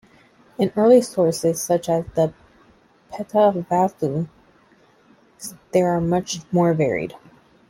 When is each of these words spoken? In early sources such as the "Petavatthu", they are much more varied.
In 0.57 0.73
early 0.75 0.99
sources 1.03 1.61
such 1.61 1.87
as 1.87 2.03
the 2.15 2.33
"Petavatthu", 3.13 4.29
they 5.73 5.81
are 5.83 6.01
much 6.01 6.39
more 6.51 6.73
varied. 6.73 7.13